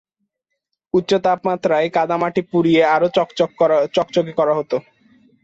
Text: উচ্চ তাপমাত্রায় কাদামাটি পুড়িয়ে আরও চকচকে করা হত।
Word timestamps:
উচ্চ 0.93 1.11
তাপমাত্রায় 1.25 1.87
কাদামাটি 1.95 2.41
পুড়িয়ে 2.51 2.81
আরও 2.95 3.07
চকচকে 3.95 4.33
করা 4.39 4.53
হত। 4.59 4.71